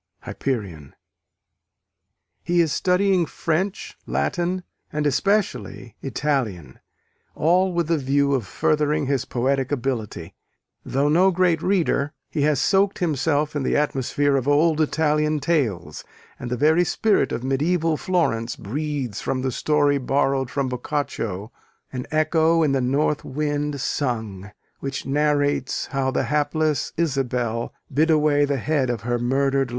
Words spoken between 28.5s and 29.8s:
head of her murdered lover.